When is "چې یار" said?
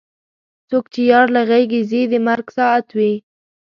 0.93-1.27